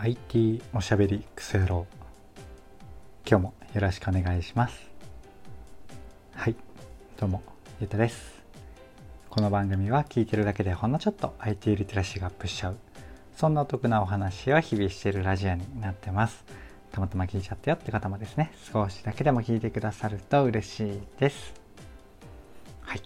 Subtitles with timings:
[0.00, 1.84] IT おしゃべりクソ野郎
[3.28, 4.88] 今日もよろしくお願いします。
[6.34, 6.54] はい。
[7.18, 7.42] どうも
[7.80, 8.40] ゆうたです。
[9.28, 12.76] この番組は聞いてるだけでほんのちょっと IT リテラシーがアップしちゃう
[13.36, 16.44] そんなお得なお話を日々しているラジオになってます。
[16.92, 18.52] たまたま聞いちゃったよって方もですね。
[18.72, 21.54] 少しだけでも聞いてくださると嬉しいです。
[22.82, 23.02] はい。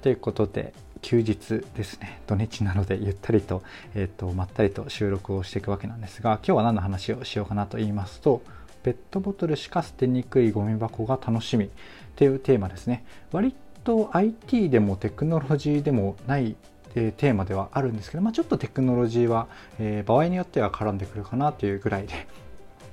[0.00, 2.20] ということで休日ですね。
[2.26, 3.62] 土日なのでゆったりと,、
[3.94, 8.42] えーと、まったりと収録をしていくわけなんですが今日は何の話をしようかなと言いますと
[8.82, 11.68] ペットボトルしか捨てにくいゴミ箱が楽しみっ
[12.16, 13.04] ていうテーマですね。
[13.32, 13.54] 割
[13.84, 16.56] と IT でもテクノロジーでもない
[16.94, 19.46] えテーマではあるんですけど、まあ、ちょっとテクノロジーは、
[19.78, 22.26] えー、場合によっては絡んでくるかなというぐらいで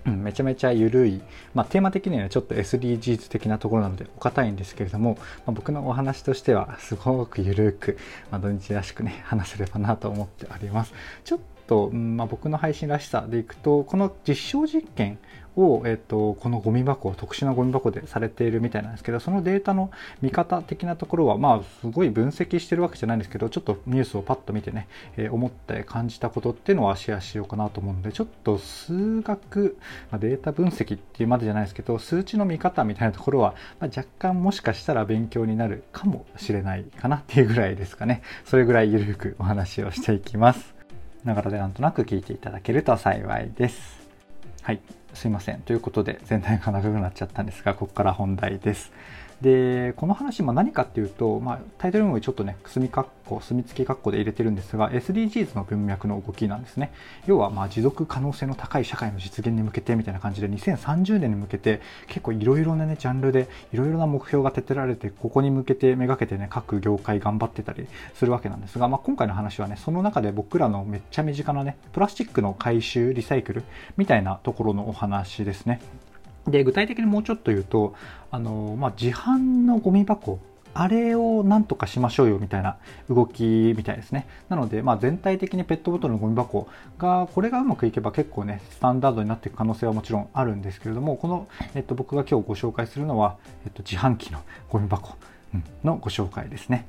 [0.08, 1.22] うん、めちゃめちゃ緩い、
[1.54, 7.98] まあ、テーマ的にはちょっと SDGs 的なところなのでお堅いんですけれども、まあ、僕のお話としてはすごく緩く、
[8.32, 10.94] まあ、土日らしくね話せればなと思っております。
[11.26, 15.20] ちょっと、うんまあ、僕の配信らしさでいくとこの実証実験
[15.58, 19.92] を、えっと、このゴミ箱特殊なゴミ箱でされているみたいなんですけどそのデータの
[20.22, 29.78] 見方的なところはまあすごい分析してるわけじゃないんですけどちょっとニュースをパッと見てね、えー、思って感じたことっていうのはシェアしようかなと思うのでちょっと数学、
[30.12, 38.22] まあ、データ分析っていうまでじゃないですけど数値の見方みたいなところは、まあ、若干もしかしたら勉強になるかもしれないかなっていうぐらいですかね。
[38.46, 40.76] それぐらいゆるくお話をしていきます。
[41.24, 44.08] ながらでなんとなく聞いていただけると幸いです。
[44.62, 44.82] はい。
[45.18, 45.62] すいません。
[45.62, 48.92] ということで、全体が長くなっちゃったんですが、ここから本題です。
[49.42, 56.92] で、この話、まあ、何かっていうと、まあ、タイトルにちょっとね、墨括弧、墨付き括弧で入れてるんですが、SDGs の文脈の動きなんですね。
[57.28, 73.64] 要は、まあ、持続可能性の高い社会の実現に向けてみたいな感じで、2030年に向けて、結構いろいろなね、ジャンルで、いろいろな目標が立てられて、ここに向けてめがけてね、各業界頑張ってたりするわけなんですが、まあ、今回の話はね、その中で僕らのめっちゃ身近なね、プラスチックの回収、リサイクル
[73.98, 75.80] みたいなところのお話ですね。
[76.48, 77.94] で具体的にもうちょっと言うと
[78.32, 80.40] あの、まあ、自販のゴミ箱
[80.74, 82.78] あれをなんとかしましょうよみたいな
[83.10, 84.28] 動きみたいですね。
[84.48, 86.68] なので、まあ、全体的にペットボトルのゴミ箱
[87.00, 95.16] が、これがうまくいけば結構ね、スタンダードになっていく可能性はもちろんあるんですけれども、この、えっと、僕が今日ご紹介するのは、えっと、自販機のゴミ箱
[95.84, 96.86] のご紹介ですね。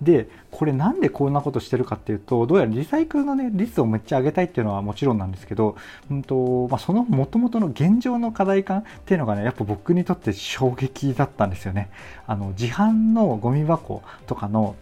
[0.00, 5.76] で、これなんでこんなことしてるかっていうと、どうやらリサイクルのね、率をめっちゃ上げたいっていうのはもちろんなんですけど、
[6.10, 11.90] うんとまあ、その元々の現状の課題感っていうのがね、やっぱ僕にとって衝撃だったんですよね。
[12.26, 14.76] あの、自販のゴミ箱とかの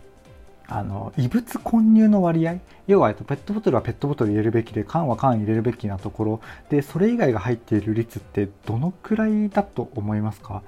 [0.72, 10.62] あの異物混入の割合要はペットボトルはペットボトル入れるべきで缶は缶入れるべきなところでそれ以外が入っている率ってどのくらいだと思いますか？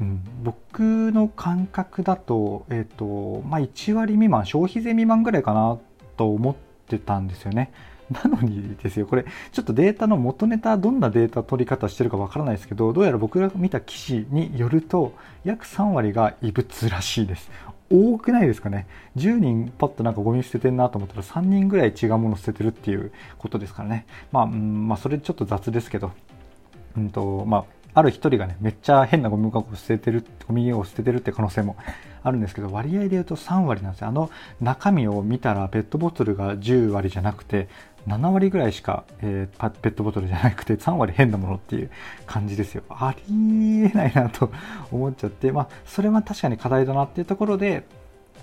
[0.00, 5.78] うん、僕の感覚だと,、えーとまあ、1割未満消費税未満ぐらいかな
[6.16, 6.54] と思っ
[6.88, 7.72] てたんですよね。
[8.10, 17.50] なのにですよ、これ、ちょっとデータの元ネタ、どんなデータ取り方してるかわからないですけど、どうやら僕が見た記事によると、約3割が異物らしいです。
[17.90, 18.86] 多くないですかね。
[19.16, 24.06] 10人パッとなんかゴミ捨ててんなと思ったら3人ぐらい違うもの捨ててるっていうことですからね。
[24.32, 26.12] まあ、まあ、それちょっと雑ですけど、
[26.96, 31.76] うんと、まあ、ある一人がね、めっちゃ変なゴミ箱を捨ててる、ゴミを捨ててるって可能性も
[32.24, 34.08] あるんですけど、割合で言うと3割なんですよ。
[34.08, 37.68] あの中身を見たらペットボトルが10割じゃなくて、
[38.08, 41.90] 7割ぐらいしか、えー、ペットボトルじゃなくて3割変なものっていう
[42.26, 42.82] 感じですよ。
[42.90, 44.50] ありえないなと
[44.90, 47.84] 思っちゃって、まあ、それは確かに課題だなっていうところで、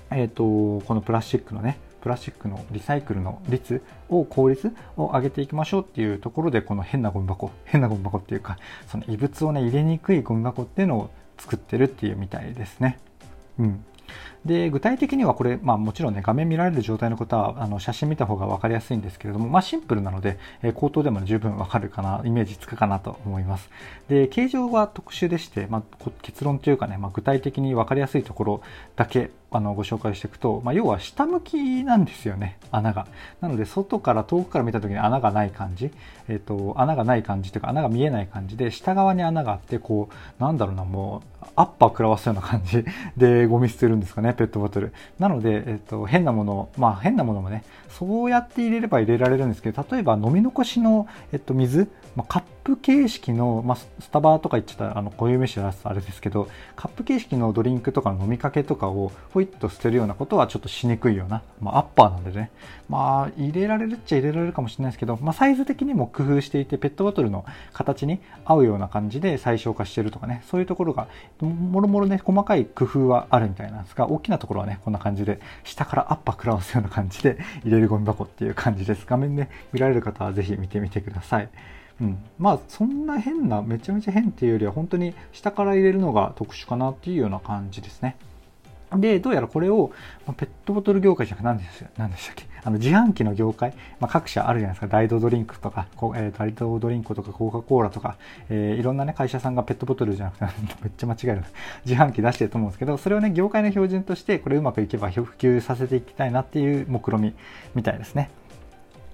[0.09, 8.57] えっ、ー、と、このプラスチックのね、プラスチックのリサイクルの率を効率を上げていきましょうっていうところでこの変なゴミ箱変なゴミ箱っていうか
[8.87, 12.99] その異物をね入れにくいゴミ箱っていうのを作ってるっていうみたいですね。
[13.59, 13.85] うん、
[14.45, 23.69] で具体的にはこれ、まあ、もちろんね画面見られる状態の方はあの写真見た方が分かりやすいんですけれども、まあ、シンプルなので、えー、口頭でも十分分かるかなイメージつくかなと思います
[24.09, 28.61] で形状は特殊でして、まあ、結論というかね、まあ、具体的に分かりやすいところ
[28.95, 33.05] だけあのご紹介していくと、まあ、要は下向きなんですよね穴が。
[33.41, 35.91] なので外から遠くから見た時に穴がない感じ、
[36.29, 40.07] えっ、ー、と穴がない感じというか穴が見えない感じで下側に穴があってこ
[40.39, 42.85] うなんだろうなもうアッパー食らわすような感じ
[43.17, 44.93] でゴミ捨てるんですかねペットボトル。
[45.19, 62.51] なので、えっ、ー、と変なものまあ変なものもねそうやって入れれば入れられるんですけど例えば飲み残しの、えっ、ー、と水、まあ、買っップ形式の、まあ、スタバとか言っちゃったらあの固有名詞出すあれですけどカップ形式のドリンクとか飲みかけとかをホイッと捨てるようなことはちょっとしにくいような、まあ、アッパーなんでね
[62.87, 71.07] まあ入れられるっちゃ入れられるかもしれないですけど、まあ、サイズ的にも工夫していてペットボトルの形に合うような感じで最小化してるとかねそういうところが
[71.39, 81.49] もろもろね細かい工夫はあるみたいなんですが大きなところはねこんな感じで下からアッパー食らわすような感じで入れるゴミ箱っていう感じです画面で、ね、見られる方はぜひ見てみてください。
[82.01, 88.17] うん、まあそんな変なめちゃめちゃ変っていうよりは本当に下から入れるのが特殊かなっていうような感じですね。
[88.97, 89.91] で、どうやらこれを、
[90.25, 94.87] まあ、ペットボトル業界じゃなくて何でした何でしたっけあの自販機の業界、まあ、各社あるじゃないですか。
[94.87, 98.17] ダイドリンクとか、こえー、ダイドドリンクとかコカ・コーラとか、
[98.49, 100.45] えー、いろんなね、会社さんがペットボトルじゃなくて、
[100.83, 101.43] めっちゃ間違える。
[101.85, 107.33] 自販機出してると思うんですけど、それをね、業界の標準として、これうまくいけば普及させていきたいなっていう目論み
[107.75, 108.29] みたいですね。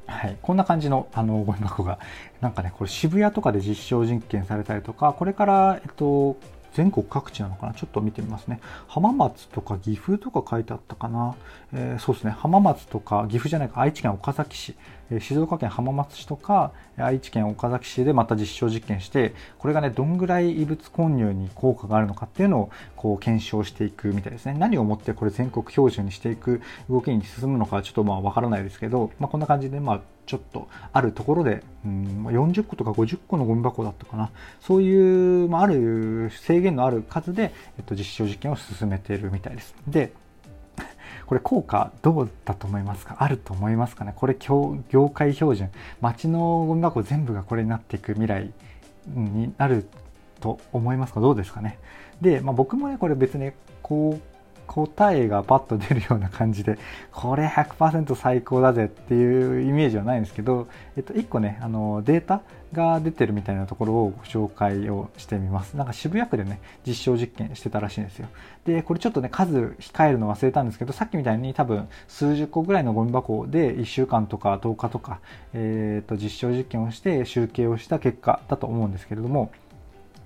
[0.08, 2.00] はい、こんな感じのあのゴミ箱が。
[2.42, 6.38] なんかねこれ渋谷とかで実証実験されたりとかこれから、えっと、
[6.74, 7.74] 全国各地なのかな？
[7.74, 8.60] ちょっと見てみますね。
[8.88, 11.36] 浜松とか岐阜とか書いてあったかな？
[11.74, 12.32] えー、そうですね。
[12.32, 14.76] 浜松とか岐阜じゃないか、愛知県岡崎市、
[15.10, 24.56] え、静岡県浜松市とか、愛知県岡崎市でまた実証実験して、これがね、どんぐらい異物混入に効果があるのかっていうのをこう検証していくみたいですね。
[24.58, 34.30] 何をもってこれ全国標準にしていく動きに進むのかちょっとまあわからないですけど、まあ、こんな感じでまあちょっとあるところで、うん、40個とか50個のゴミ箱だったかな。
[34.62, 39.74] そういう、まあ、ある制限のある数で、えっと、実証実験を進めているみたいです。
[39.88, 40.12] で、
[41.26, 43.18] これ効果どうだと思いますか？
[43.20, 44.14] あると思いますかね？
[44.16, 45.72] これ業界標準。
[46.02, 48.52] 街のゴミ箱全部がこれになっていく未来
[49.08, 49.88] になる
[50.40, 51.20] と思いますか？
[51.20, 51.80] どうですかね？
[52.22, 53.52] で、まあ、僕もね、これ別に
[53.82, 54.37] こう
[54.68, 56.78] 答えがパッと出るような感じで
[57.12, 62.42] これ100%最高だぜっていうイメージはないんですけど、えっと、1個ねあのデータ
[62.74, 65.78] が出てるみたいなところをご紹介をしてみます。
[65.78, 68.28] なんか渋谷区でね実証実験してたらしいんですよ。
[68.66, 75.22] でこれちょっとね数控えるの忘れたんですけどさっきみたいに多分数十個ぐらいのゴミ箱で1週間とか10日とか、
[75.54, 79.52] えー、と実証実験をして集計をした結果だと思うんですけれども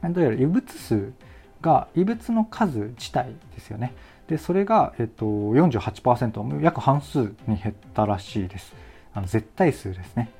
[0.03, 1.13] どうやら異物数
[1.61, 3.93] が異物の数自体ですよね。
[4.31, 8.73] でそれが、えっと、48%約半数に減ったらしいです。
[9.13, 10.31] あの絶対数ですね。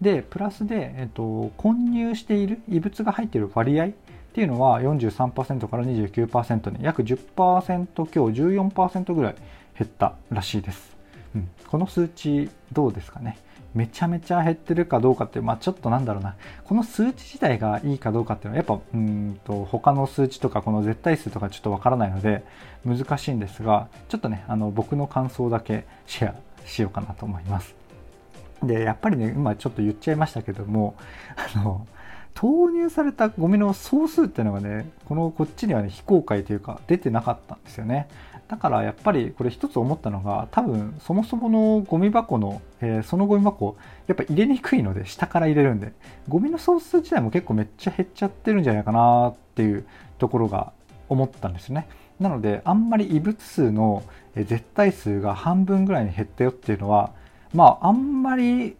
[0.00, 3.90] でプラスで、えっと、混入している異物が入っている割合っ
[4.32, 9.34] ていうのは43%から29%に約10%強14%ぐらい
[9.76, 10.96] 減ったらしいです、
[11.34, 13.36] うん、この数値どうですかね。
[13.74, 16.34] めちゃめちゃ減ってるかどうかっていう、まあ、ちょっとなんだろうな、
[16.64, 22.44] この数値自体がいいかどうかっていうのは、やっぱ、うんと、他の数値とか、この絶対数とかちょっとわからないので、
[22.84, 26.34] 難しいんですが、ちょっとね、あの、僕の感想だけシェア
[26.66, 27.74] しようかなと思います。
[28.62, 30.94] で、やっぱりね、今ちょっと言っちゃいましたけども、
[31.54, 31.86] あの、
[32.40, 38.08] 投入されたゴミの総数っていうのがね、このこっちにはね、非公開というか出てなかったんですよね。
[38.48, 43.76] だからやっぱりこれ一つ思ったのが多分そもそものゴミ箱の、えー、そのゴミ箱
[44.06, 45.92] やっぱ入れにくいので下から入れるんで
[46.28, 49.86] ゴミの総数自体も結構めっちゃ減っちゃってるんじゃないかなっていう
[50.18, 50.72] ところが
[51.08, 51.88] 思ったんですね
[52.18, 54.02] なのであんまり異物数の
[54.34, 57.12] 絶対数が半分ぐらいに減ったよっていうのは
[57.54, 58.76] まああんまり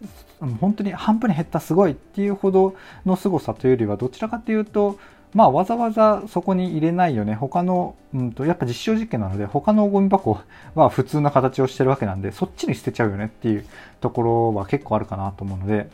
[0.60, 2.74] 本当に半分に減ったすごいっていうほど
[3.04, 4.98] の凄さというよりはどちらかというと
[5.34, 7.34] まあわざわざそこに入れないよね。
[7.34, 10.40] 他の、うんと、やっぱ実証実験なので、他のゴミ箱
[10.74, 13.64] は普通な形をしてるわけなんで、そっちに捨てちゃうよねっていう
[14.00, 15.88] ところは結構あるかなと思うので、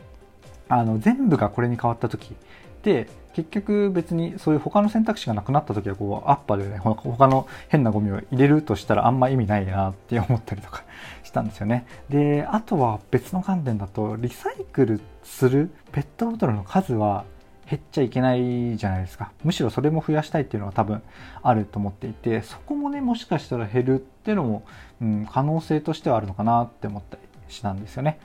[0.69, 2.35] あの、全部がこれに変わった時
[2.81, 10.83] で、結局別にそういう他の選択肢がなくなった時はこうアッパーでね他の変なゴミを入れるとしたらあんま意味ないなって思ったりとか
[11.27, 17.25] したんですよねであとは別の観点だとリサイクルするペットボトルの数は
[17.69, 19.33] 減っちゃいけないじゃないですか。
[19.43, 21.03] むしろそれも増やしたいっていうのは多分
[21.43, 24.63] あると思っていて、そこもね、もしかしたら減るっていうのも、
[25.01, 28.19] うん、可能性としてはあるのかなって思ったりしたんですよね。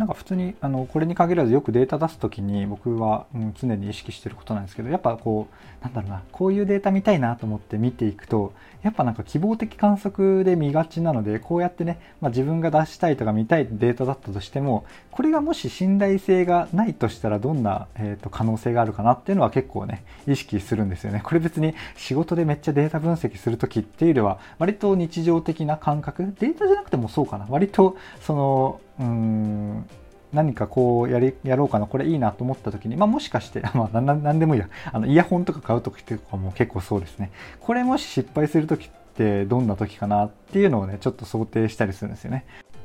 [0.00, 21.20] なんか普通にあのこれに限らずよくデータ出す時に僕は、うん、常に意識してることなんですけどやっぱこうなんだろうなこういうデータ見たいなと思って見ていくとやっぱなんか希望的観測で見がちなのでこうやってね、まあ、自分が出したいとか見たいデータだったとしてもこれがもし信頼性がないとしたらどんな、えーと、可能性があるかなっていうのは結構ね意識するんですよね。
[21.22, 27.46] これ別に仕事でめっちゃデータ分析する時っていうよりは割と日常的な感覚データじゃなくてもそうかな。
[27.50, 29.86] 割とそのうん
[30.32, 34.68] 何かこうやりやろうかなこれいいなと思った時に、まあ、もしかして、 まあ、何でもいいや。
[34.92, 37.32] あのイヤホンとか買う時とかも結構そうですね。
[37.60, 42.44] これもし失敗する時ってどんな時かなっていうのをねちょっと想定したりするんですよね。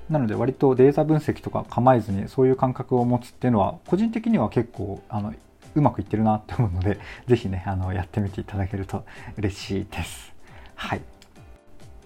[0.09, 5.33] なので割とデータ分析とか構えずにそういう感覚を持つっていうのは個人的には結構あの
[5.73, 9.03] うまくいってるなって思うので 是非ねあのやってみていただけると
[9.37, 10.33] 嬉しいです。
[10.75, 11.01] はい。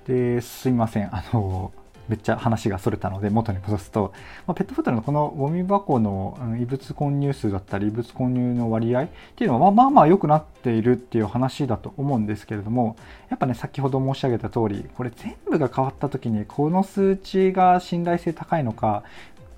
[0.06, 1.16] ですいません。
[1.16, 1.72] あの
[2.10, 4.13] めっちゃ話がそれたので元に戻すと、
[4.48, 12.98] まあ、ペットボトルのこのゴミ箱の異物混入数だったり異物混入の割合っていうのはまあまあ良くなっているっていう話だと思うんですけれども
[13.30, 19.04] やっぱね先ほど申し上げた通りこれ全部が変わった時にこの数値が信頼性高いのか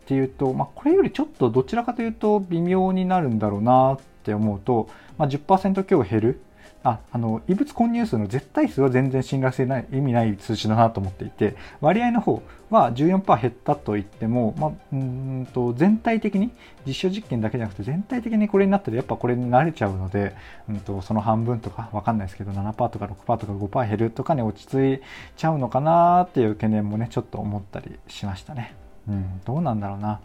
[0.01, 6.41] っていうと、まあ、これよりちょっとどちらかというと微妙になるんだろうなって思うと、まあ、10%強減る
[6.83, 16.51] ああの異物混入数の絶対数は全然信頼性ない意味ない数値だなと思っていて割合の方は14%減ったと言っても、まあ、うんと全体的に
[16.87, 20.35] 実証実験だけじゃなくて全体的にこれになったらやっぱこれに慣れちゃうので、
[20.69, 25.03] うんと、その半分とか分かんないですけど7%とか6%とか5%減るとかに落ち着い
[25.37, 28.73] ちゃうのかなっていう懸念もねちょっと思ったりしましたね。
[29.07, 30.19] うん、どうなんだろうな。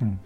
[0.00, 0.20] うん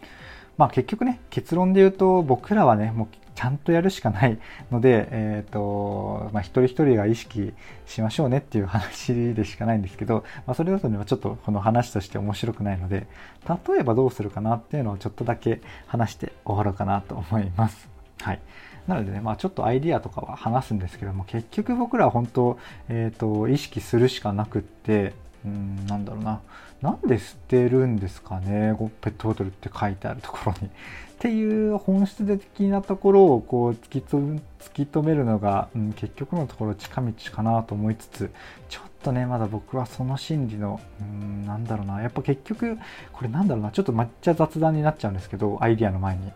[0.57, 4.39] まあ結局ね結論で言うと僕らはねもうちゃんとやるしかない
[4.73, 7.53] ので、えーとまあ、一人一人が意識
[7.85, 13.07] しましょうねっていう話でしかないんですけど、まあ、それだとねちょっとこの話として面白くないので
[13.47, 17.89] 例えばどうするかなっていうのをちょっとだけ話して終わろうかなと思います。
[18.23, 18.41] はい
[18.87, 22.57] なのでね、まあ、ちょっとアイディアとかは話すんですけども結局僕らは本当、
[22.89, 25.13] えーと、意識するしかなくって
[25.45, 26.41] うんなんだろうな
[26.83, 28.75] なんで捨てるんですかね？
[29.01, 30.69] ペットボトルって書いてあるところに。
[31.17, 34.39] っていう本質的なところをこう突き突
[34.73, 38.31] き止めるのが、うん、結局のところ近道かなと思いつつ
[38.69, 42.03] ちょっとねまだ僕はその心理のうんなんだろうな。
[42.03, 42.79] やっぱ結局
[43.13, 43.71] これなんだろうな。
[43.71, 46.31] ちょっと抹茶雑談になっちゃうんですけどアイディアの前に。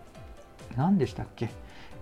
[0.77, 1.51] 何でしたっけ？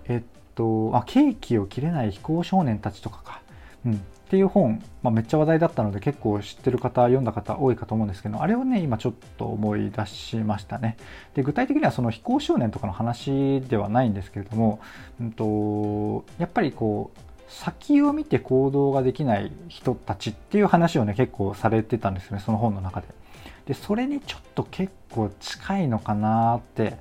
[0.07, 0.21] えっ
[0.55, 3.41] とあケーキを切れない非行少年たちとかか、
[3.85, 3.97] うん、っ
[4.29, 10.97] ていう本、まあ、めっちゃ話題だったので結構知ってる方読んだ方多いかと思うんですけどあれをね今ちょっと思い出しましたね。
[11.33, 14.79] で具体的にはその非行少年とかの話ではないんですけれども、
[15.19, 23.07] うんと、やっぱりこう先を見て行動ができない人たちっていう話をね結構されてたんですよねその本の中で。
[23.65, 26.97] でそれにちょっと結構近いのかなって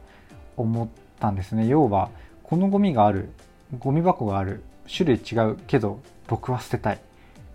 [0.57, 0.89] 思っ
[1.21, 1.67] たんですね。
[1.67, 2.09] 要は
[2.43, 3.31] このゴミがある
[3.79, 7.01] ゴミ箱がある種類違うけど僕は捨てたい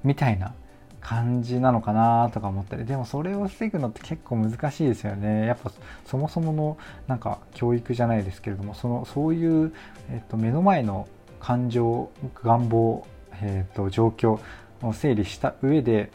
[0.03, 0.53] みたいな
[0.99, 2.85] 感じなのかなとか思ったり。
[2.85, 5.45] でもそれを防ぐのって結構難しいですよね。
[5.45, 5.71] やっぱ
[6.05, 6.77] そもそもの
[7.07, 9.73] なんか教育じゃないですけれどもそのそういう、
[10.09, 11.07] えっと、目の前の
[11.39, 12.09] 感情
[12.41, 13.05] 願望、
[13.41, 14.39] えっと、状況
[14.81, 16.09] を整理した上で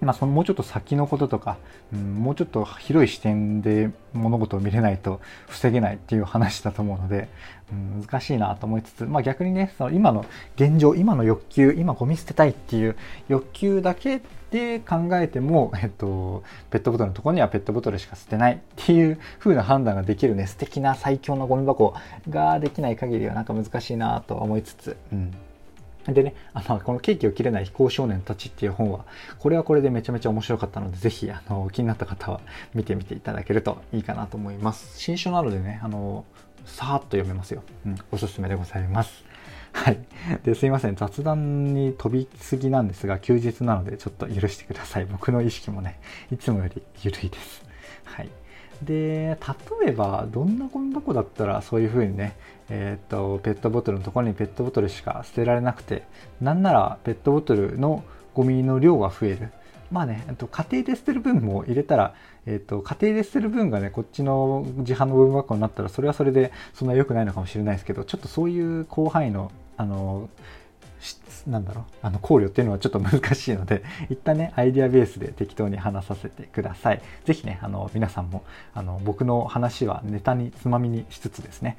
[0.00, 1.58] まあ、そのもうちょっと先のこととか、
[1.92, 7.28] うん、もうちょっと広い視点で物事を見れないと防げないっていう話だと思うので、
[7.70, 10.24] うん、難しいなと思いつつ、まあ、逆にねその今の
[10.56, 12.96] 現状今の欲求今ゴミ捨てたいっていう
[13.28, 21.94] 欲求だけで考えても、えっと、ペットボトルのとこにはペットボトルしか捨てないっていう風な判断ができるね素敵な最強のゴミ箱
[22.28, 25.32] ができない限りはなんか難しいなと思いつつ、うん。
[26.06, 29.04] でね、あの、このケーキを切れない非行少年たちっていう本は、
[29.38, 32.40] これはこれでめちゃめちゃ面白かったので、ぜひ、あの、気になった方は
[32.74, 34.98] 見てみていただけるといいかなと思います。
[34.98, 36.24] 新書なのでね、あの、
[36.64, 37.62] さーっと読めますよ。
[37.86, 39.24] うん、おすすめでございます。
[39.72, 39.98] はい。
[40.42, 40.96] で、すいません。
[40.96, 45.04] 雑談に飛びすぎなんですが、休日なのでちょっと許してください。
[45.06, 46.00] 僕の意識もね、
[46.32, 47.64] いつもより緩いです。
[48.04, 48.28] はい。
[48.82, 49.38] で、
[49.82, 52.36] 例えば、どんなゴミ箱だったらそういう風にね、
[52.70, 56.04] えー、っと、ペットボトルのところにペットボトルしか捨てられなくて、
[56.40, 59.50] なんならペットボトルのゴミの量が増える。
[59.90, 62.14] まあね、と家庭で捨てる分も入れたら、
[62.46, 70.28] えっ、と、家庭で捨てる分がね、こっちの自販のゴミ箱になったら、それはそれでそんな良くないのかもしれないですけど、ちょっとそういう広範囲の、あの、
[71.46, 77.02] なんだろうあの考慮っていうのはちょっと難しいので 一旦ねアイデアベースで適当に話させてください。
[77.24, 78.42] 是非ねあの皆さんも
[78.74, 81.76] あの僕の話はネタにつまみにしつつですね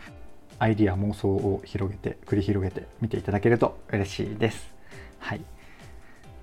[0.60, 4.74] アイディア妄想を広げて繰り広げて見ていただけると嬉しいです。
[5.20, 5.42] はい。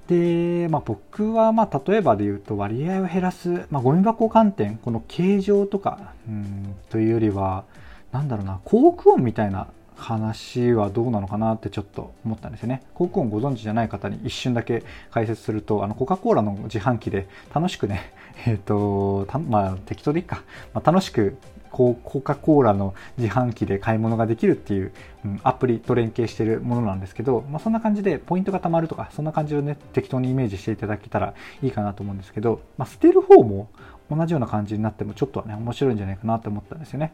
[0.08, 7.64] で、まあ、僕はまあ例えばで言うと割合を減らす、まあ、ゴミ箱観点この形状とかうんというよりは
[8.10, 12.82] なんだろうな航空音みたいな話はどうなのかなってちょっと思ったんですよね。
[12.94, 18.12] 航空音ご存知じゃない方に一瞬だけ解説すると、あの、コカ・コーラの自販機で楽しくね、
[18.46, 21.36] えっ、ー、と、まあ、適当でいいか、まあ、楽しく
[21.70, 24.92] コカ・コーラの自販機で買い物ができるっていう、
[25.24, 33.68] うん、アプリと連携してるものなんですけど、まあ、そんな感じでポイントが貯まるとか、そんな感じをね、適当にイメージしていただけたらいいかなと思うんですけど、まあ、捨てる方も
[34.10, 37.12] 同じような感じになってもちょっとね、面白いんじゃないかなと思ったんですよね。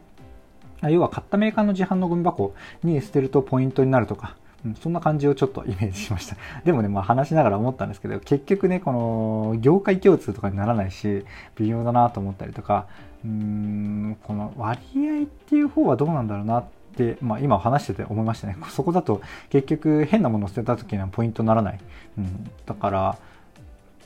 [0.83, 2.53] 要は買ったメーカーの自販のゴミ箱
[2.83, 6.35] に捨てるとポイントになるとか、うん、そんな感じをちょっとイメージしました。
[6.63, 12.87] でもね、まあ話しながら思ったんですけど、結局ね、この業界共通とかにならないし、微妙だなと思ったりとか、
[13.23, 16.63] うーん、この割合っていう方はどうなんだろうな。
[16.97, 21.79] で、まあ、今話してて思いましたねそこだと結局変なものを捨てた時にはポイントにならない、
[22.17, 23.17] うん、だから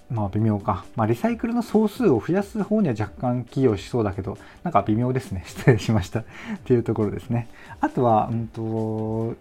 [0.10, 0.86] まあ微妙か。
[0.96, 5.44] まあリサイクルの総数を増やす方には若干寄与しそうだけど、なんか微妙ですね。
[5.48, 6.24] 失礼しましたっ
[6.66, 7.48] ていうところですね。
[7.80, 9.36] あとは、うんと、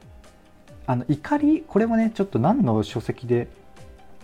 [0.86, 3.48] あの、怒り、これもね、ちょっと何の書籍で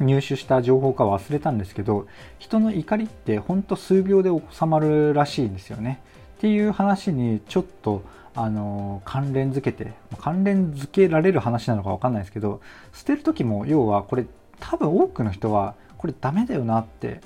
[0.00, 2.06] 入手した情報か忘れたんですけど、
[2.38, 6.00] 人の怒りってほんと数秒で収まるらしいんですよね。
[6.36, 8.02] っていう話にちょっと
[8.34, 12.60] あの関連づけて関連づけられる話なのか分かんないですけど
[12.92, 14.26] 捨てる時も要はこれ
[14.60, 15.74] 多分多くの人は
[16.04, 17.22] これダメだよなって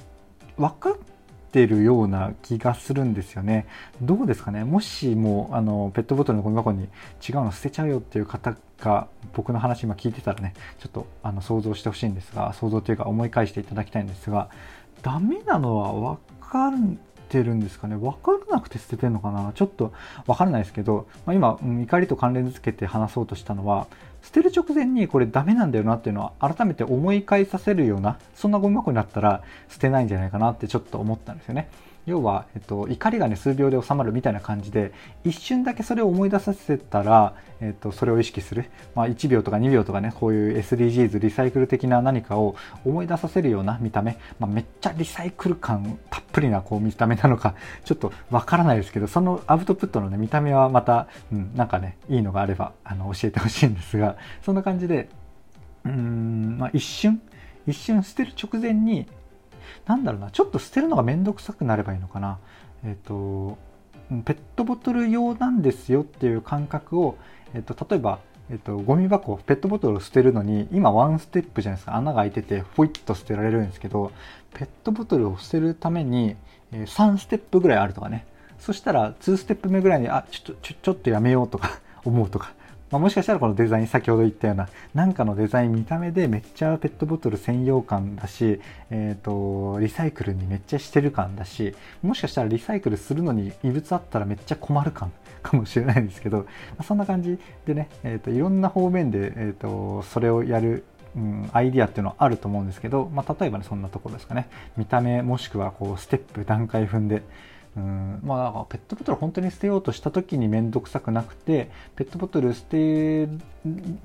[0.56, 0.96] 分かっ
[1.50, 3.66] てるような気がするんですよね。
[4.00, 4.62] どうですかね？
[4.62, 6.84] もしもあのペットボトルのゴミ箱に
[7.28, 14.48] 違うの捨てちゃうよっていう方が僕の話今聞いてたらねちょっとあの想像してほしいんですが想像というか思い返していただきたいんですが
[15.02, 17.96] ダメなのは分かるてるんですかね？
[17.96, 19.52] 分からなくて捨ててるのかな？
[19.54, 19.92] ちょっと
[20.26, 23.86] 分からないですけど、まあ、今、うん、怒りと関連づけて話そうとしたのは
[24.22, 31.68] 捨てる直前にこれダメなんだよなっていうのは改めて思い返させるようなそんなゴミ箱になったら捨てないんじゃないかなってちょっと思ったんですよね。
[32.08, 34.92] 要は、えっと、怒りがね数秒で収まるみたいな感じで
[35.24, 55.10] 一瞬だけそれを思い出させたら、えっと、それを意識する、まあ、1秒とか2秒とかねこういう SDGs リサイクル的な何かを思い出させるような見た目、まあ、めっちゃリサイクル感たっぷりなこう見た目なのかちょっとわからないですけどそのアウトプットのね見た目はまた、うん、なんかねいいのがあればあの教えてほしいんですがそんな感じで
[55.84, 57.20] うん、まあ、一瞬
[57.66, 59.06] 一瞬捨てる直前に
[59.86, 62.38] なんだろうな、ちょっと捨てるのがめんどくさくなればいいのかな。
[62.84, 63.58] えっ、ー、と、
[64.24, 67.16] ペットボトル用なんですよっていう感覚を、
[67.54, 68.20] えっ、ー、と、例えば、
[68.50, 71.96] えっと、ゴミ箱、ペットボトルを捨てるのに、今ワンステップじゃないですか。
[71.96, 74.10] 穴が開いてて、ポイッと捨てられるんですけど、
[74.54, 76.36] ペットボトルを捨てるために、
[76.72, 78.26] えー、3ステップぐらいあるとかね。
[78.58, 82.52] そしたら、2ステップ目ぐらいに、あ、ちょっと、ちょ、ちょっとやめようとか 思うとか。
[82.90, 96.44] まあ、もしかしたらこのデザイン先ほど言ったようななんかのデザイン見た目でめっちゃペットボトル専用感だし、えーと、リサイクルにめっちゃしてる感だしもしかしたらリサイクルするのに異物あったらめっちゃ困る感 かもしれないんですけど、ま
[96.78, 100.84] あ、そんな感じでね、えーと、いろんな方面で、えーとそれをやる
[101.16, 104.48] うん、アイディアっていうのはあると思うんですけど、まあ、例えばねそんなところですかね。
[104.76, 107.22] 見た目もしくはこうステップ段階踏んで
[107.78, 108.20] うん。
[108.24, 113.26] まあ、ペットボトル本当に捨てようとした時に面倒くさくなくてペットボトル捨て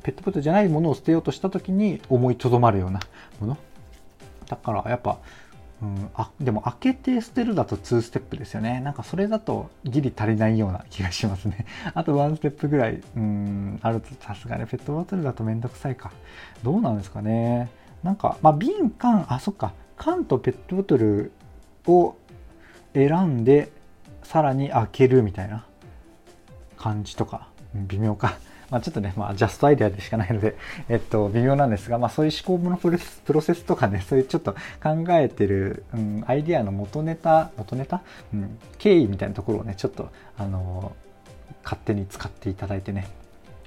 [0.04, 3.00] ペットボトルじゃないものを捨てようとした時に思いとどまるような
[3.42, 3.58] もの。
[4.48, 5.18] だからやっぱ、
[5.82, 8.82] うん、あでも開けて捨てるだと2ステップですよね。
[8.82, 11.66] なんかそれだとギリ足りないような気がしますね。
[11.96, 16.12] あと1ステップぐらいうんあるとさすがにペットボトルだと面倒くさいか。
[16.64, 17.70] どうなんですかね。
[18.04, 19.74] なんか、まあ、瓶缶あそっか。
[19.98, 21.32] 缶とペットボトル
[21.88, 22.16] を
[22.94, 23.72] 選んで
[24.24, 25.66] さらに開けるみたいな
[26.78, 28.38] 感じとか微妙か。
[28.70, 30.56] まあ、ちょっとね、まあ、ジャストアイデアでしかないので、
[30.90, 32.90] えっと、微妙なんですが、まあ、そういう思考のプ
[33.34, 38.02] ロセスとかね、そういうちょっと考えてる、うん、アイデアの元ネタ、元ネタ、
[38.34, 40.94] うん、経緯みたいなところをね、ちょっと、あの
[41.64, 43.08] 勝手に使っていただいてね、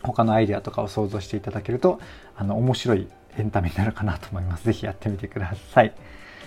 [0.02, 2.00] 他のアイデアとかを想像していただけると、
[2.36, 3.08] あの、面白い
[3.38, 4.64] エンタメになるかなと思います。
[4.64, 5.92] ぜひやってみてください。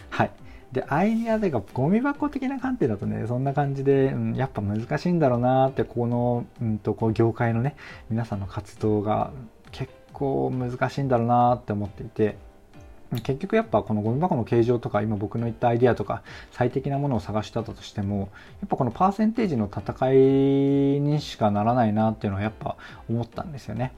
[0.10, 0.32] はい。
[0.72, 7.76] で、アイディアでか、ゴミ箱的な観点だとね、そんな感じで、うん、やっぱ難しいんだろうなって、この、うんと、こう、業界のね、
[8.10, 9.32] 皆さんの活動が
[9.72, 12.38] 結構難しいんだろうなって思っていて、
[13.24, 18.30] 結局やっぱこのゴミ箱の形状とか今僕の言ったアイディアとか最適なものを探してたとしても
[18.62, 20.16] やっぱこのパーセンテージの戦い
[21.00, 22.78] にしかならないなっていうのはやっぱ
[23.10, 23.94] 思ったんですよね。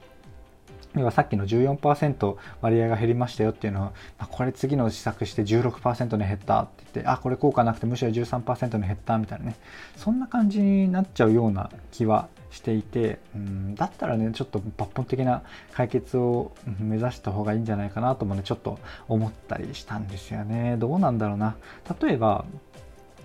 [0.96, 9.56] 要はさっきの14%割合が減りましたよっていうのは、まあ、これ次の試作して16%に減ったって言って、あ、これ効果なくてむしろ13%に減ったみたいなね、
[9.96, 18.78] そんな感じになっちゃうような気はしていて、うん、だったらね、ちょっと抜本的な解決を目指した方がいいんじゃないかなともね、ちょっと
[19.08, 20.76] 思ったりしたんですよね。
[20.78, 21.56] どうなんだろうな。
[22.00, 22.44] 例えば、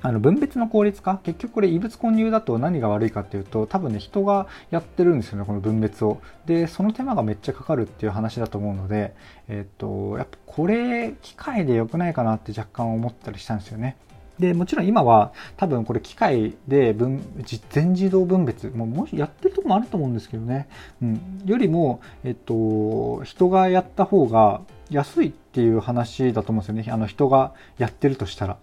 [0.02, 1.20] あの分別の効率化？
[1.24, 6.22] 結局これ異物混入だと何が悪いかっていうと多分ね人がやってるんですよねこの分別を。
[6.46, 9.16] でその手間がめっちゃかかるっていう話だと思うので
[9.48, 13.98] えっとやっぱこれ機械で良くないかなって若干思ったりしたんですよね。
[14.40, 17.24] でもちろん今は多分これ機械で分
[17.72, 20.70] 全自動分別もうもしやってるとこもあると思うんですけどね、
[21.02, 26.92] うん、よりも、えっと、人がやった方が安いっていう話だと思うんですよね。
[26.94, 28.58] あの人がやってるとしたら。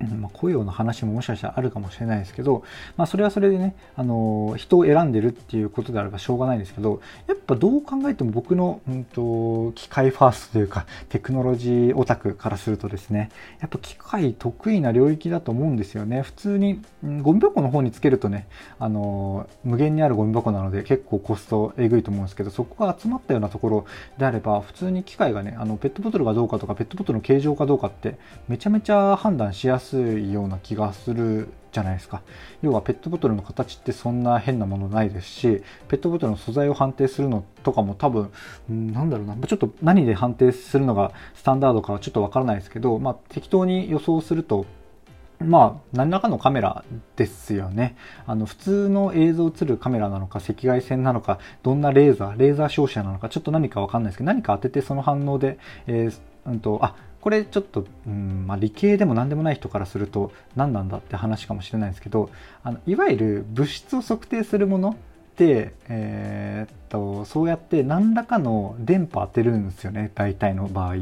[0.00, 2.64] まあ、雇用の話ももしかしたらあるかもしれないですけど、
[2.96, 16.22] まあ、それはそれでね、あの人を選んでるっていうことであればしょうがないんですけどやっぱどう考えても僕の、うんと、機械ファーストというかテクノロジーオタクからするとですねやっぱ機械得意な領域だと思うんですよね。
[16.22, 18.46] 普通に、うん、ゴミ箱の方につけるとね、
[18.78, 23.86] あの無限にあるゴミ箱なので結構コストえぐいと思うんですけどそこが集まったようなところ
[24.18, 28.16] であれば普通に機械がねあのペットボトルがどうかとかペットボトルの形状かどうかって
[28.48, 32.22] めちゃめちゃ判断しやすいすいような気がするじゃないですか
[32.62, 38.32] 要はペットボトルの形ってそんな変なものないですしペットボトルの素材を判定するのとかも多分
[38.68, 44.66] なんだろうなちょっと何で判定するのがスタンダードかはちょっとわからないですけど、まあ、適当に予想すると
[45.40, 46.84] まあ、何らかのカメラ
[47.16, 47.96] ですよね。
[48.26, 62.30] あの、普通の映像映るカメラなのか、赤外線なのか、どんなレーザー、レーザー照射なのか、ちょっと何かわかんないですけど、何か当ててその反応で、えー、うんと、あ、これちょっと、うんまあ、理系でも何でもない人からすると何なんだって話かもしれないですけど
[62.62, 70.96] あのいわゆる物質を測定するものって、えー、っとそうやって何らかの電波当てるんですよね大体の場合。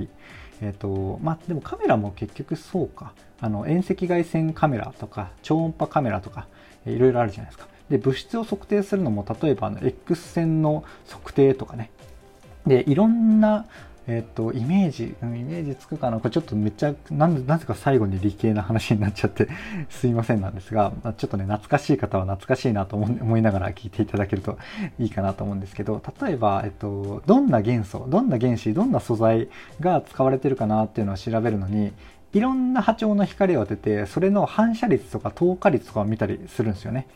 [0.61, 3.13] えーとまあ、でもカメラも結局そうか。
[3.41, 6.49] あの遠赤外線カメラとか超音波カメラとか
[6.87, 7.69] いろいろあるじゃないですか。
[7.89, 11.91] で物質を測定するのも例えばあの X 線の測定とかね。
[12.67, 13.67] でいろんな
[14.09, 16.19] えっ、と、イメージ、イメージつくかな？
[16.19, 19.49] これちょっとめっちゃ、なんで、なぜか最後に理系な話になっちゃって
[19.91, 24.59] すいませんなんですが、ちょっとね、懐かしい方は懐かしいなと思いながら聞いていただけると
[24.99, 31.93] いいかなと思うんですけど、例えば、えっと、どんな元素、どんな原子、どんな素材が使われてるかなっていうのを調べるのに、
[32.33, 37.07] いろんな波長の光を当てて、それの反射率とか透過率とかを見たりするんですよね。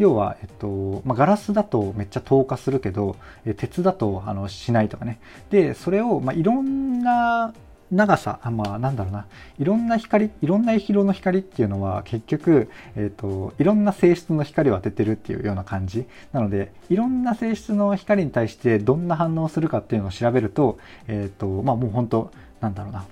[0.00, 5.20] 要は、えっとまあ、ガラスだとめっちゃ透過するけど、え鉄だとあのしないとかね。
[5.50, 7.52] でそれを、まあ、いろんな
[7.92, 9.26] 長さ、あまあなんだろうな、
[9.58, 16.06] いろんな光、いろんな色の光っていうのは結局、えっ、と、いろんな性質の光を当ててるっていうような感じ。
[16.32, 22.30] なので、いろんな性質の光に対してどんな反応をするかっていうのを調べると、えっ、と、まあもう本当
[22.62, 23.04] なんだろうな、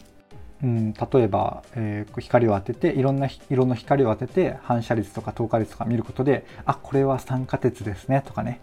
[0.63, 8.61] うん、例えば、えー、光を当てていろんな色の光を当てて反射率とか透過率とか見ることであこれは酸化鉄ですねとかね。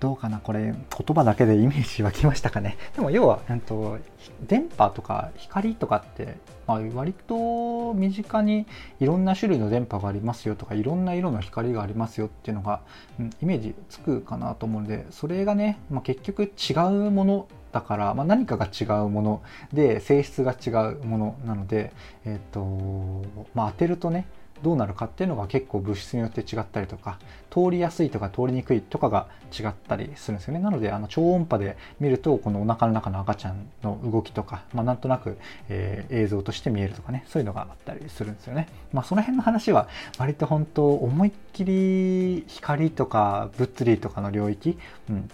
[0.00, 0.74] どうかなこれ言
[1.14, 2.78] 葉だけでイメージ湧きましたかね。
[2.96, 3.98] でも要は、えっと、
[4.40, 8.66] 電波とか光とかって、まあ、割と身近に
[8.98, 12.80] いろんな種類の電波がありますよとかいろんな色の光がありますよっていうのが、
[13.18, 16.72] うん、イメージつくかなと思うのでそれがね、まあ、結局違
[17.06, 19.42] うものだから、まあ、何かが違うもの。
[19.72, 21.36] で性質が違うもの。
[21.44, 21.92] なので、
[22.24, 22.64] えっ、と
[23.54, 24.26] まあ、当てるとね
[24.62, 27.18] どうなるかっていうのが結構物質によって違ったりとか
[27.50, 29.26] 通りやすいとか通りにくいとかが
[29.58, 30.60] 違ったりするんですよね。
[30.60, 38.68] なのであの超音波で見るとこのお腹の中の赤ちゃんの動きとか、まあ、なんとなく、えー、映像として見えるとかねそういうのがあったりするんですよね。
[38.92, 44.78] まあその辺の話は割と本当思いっきり光とか物理とかの領域、
[45.08, 45.30] うん、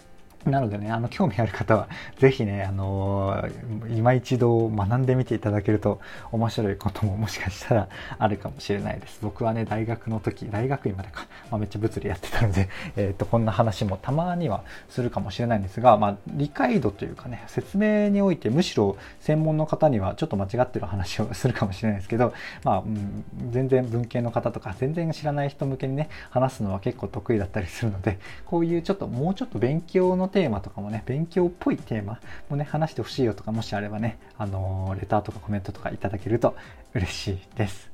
[0.49, 5.99] なのでね、あの、興味ある方は、 ぜひね、あのー、今一度学んでみていただけると
[6.31, 9.19] 面白いことももしかしたらあるかもしれないです。
[9.21, 22.33] 僕はね、大学の時、大学院までか、まあ、めっちゃ物理やってたので、 えっ、と、こんな話もたまにはするかもしれないんですが、まあ、理解度というかね、説明において、むしろ専門の方にはちょっと間違ってる話をするかもしれないですけど、
[22.63, 36.55] まあ、うん、全然文系の方とか、全然知らない人向けにね、話すのは結構得意だったりするので、こういうちょっと、もうちょっと勉強の手テーマとかもね、勉強っぽいテーマもね、話してほしいよとか、もしあればね、あのー、レターとかコメントとかいただけると
[36.93, 37.89] 嬉しいです。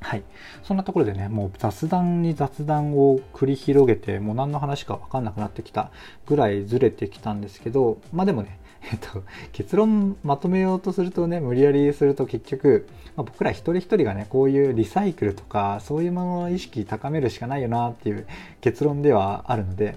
[0.00, 0.24] はい。
[0.64, 5.92] そんなところでね、もう雑談に雑談を繰り広げて、もう何の話かわかんなくなってきた
[6.26, 8.58] ぐらいずれてきたんですけど、まあでもね、
[8.90, 9.22] えっと、
[9.52, 18.26] 結論まとめようとするとね、無理やりすると結局、まあ、僕ら一人一人がね、こういうリサイクルとか、そういうものの意識高めるしかないよなっていう
[18.60, 19.94] 結論ではあるので、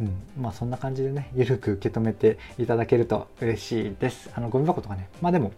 [0.00, 4.30] うん、まあそんな感じでね、ゆるく受け止めていただけると嬉しいです。
[4.34, 5.52] あの、ゴミ箱とかね、まあでも、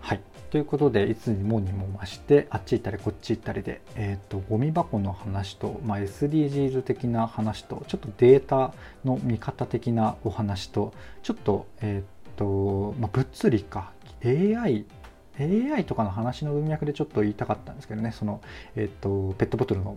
[0.00, 0.20] はい。
[0.50, 13.92] ということで、いつにもにも増して、あっち行ったりこっち行ったりで、えっ、ー、と、ゴミ箱の話と、まあ、SDGs 的な話と、ちょっとデータの見方的なお話と、ちょっと、えっ、ー、と、まあ、物理か、
[14.24, 14.84] AI、
[15.38, 18.42] AI とかの話の文脈でちょっと言いたかったんですけどね、その、
[18.76, 19.96] えっ、ー、と、ペットボトルの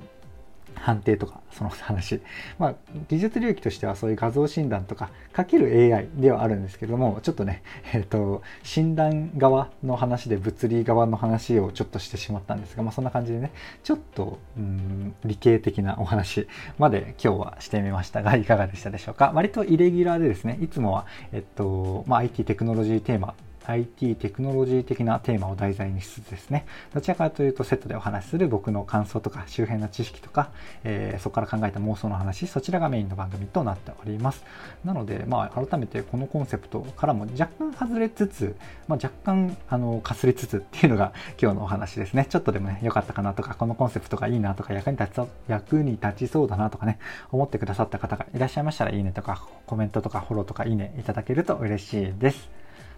[0.76, 2.22] 判定とかその話。
[2.60, 2.76] まあ
[3.10, 7.62] 技術領域としてはそういう画像診断とかかける AI ではあるんですけどもちょっとね
[7.94, 13.52] えっ、ー、と診断側の話で物理側の話をちょっとしてしまったんですがまあそんな感じでね
[13.84, 19.32] ちょっとうん理系的なお話まで今日はしてみましたがいかがでしたでしょうか？
[19.34, 23.34] 割とイレギュラーでですねいつもはえっとまあ IT テクノロジーテーマ
[23.68, 30.50] IT テクノロジー的なテーマを題材にしつつですね、どちらかというとセットでお話しする僕の感想とか周辺の知識とか、
[30.84, 34.44] えー、そこから考えた妄想の話、そちらがメインの番組となっております。
[34.84, 38.56] なので、まあ、改めてこのコンセプトからも若干外れつつ、
[38.88, 42.26] まあ、若干、あの、かすれつつっていうのが 今日のお話ですね。
[42.30, 47.00] ちょっとでもね、良かったかなとか、このコンセプトがいいなとか、役に立つ、役に立ちそうだなとかね、
[47.32, 52.50] 思ってくださった方がいらっしゃいましたら、いいねとか、コメントとかフォローとかいいねいただけると嬉しいです。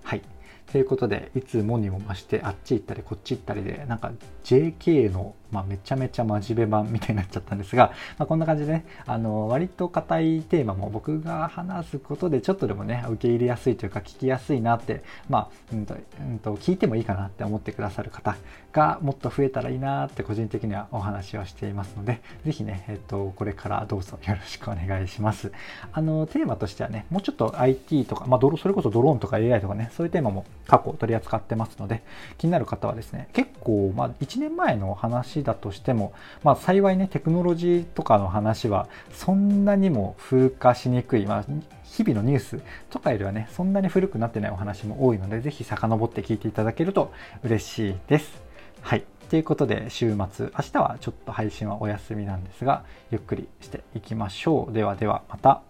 [0.04, 0.37] はい。
[0.72, 4.12] ということで、いつもにも増してあっち行ったりこっち行ったりで、なんか
[4.44, 18.36] JK のまあ、めちゃめちゃ真面目版みたいになっちゃったんですが、まあ、こんな感じでね、あの、割と硬いテーマも僕が話すことでちょっとでもね、受け入れやすいというか聞きやすいなって、まあ、うんと、うんと、聞いてもいいかなって思ってくださる方
[18.74, 25.52] がもっと増えたらいいなって個人的にはお話をしていますので、ぜひね、えっと、これからどうぞよろしくお願いします。
[25.94, 32.04] あの、テーマとしてはね、もうちょっと IT とか、まあ、それこそドローンとか AI とかね、そういうテーマも過去取り扱ってますので、
[32.38, 41.46] 気になる方はですね、結構、まあ、1年前の話だとしても、まあ、幸いねテクノロジーとかの話はそんなにも風化しにくい、まあ、
[41.84, 47.12] 日々のニュースとかよりはねそんなに古くなってないお話も多いので是非遡って聞いていただけると
[47.44, 48.42] 嬉しいです。
[48.82, 54.74] はいということで週末明日はちょっと配信はお休みなんですがゆっくりしていきましょう。
[54.74, 55.67] ではではまた。